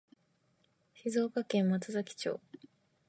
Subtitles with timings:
[0.95, 2.39] 静岡県松崎町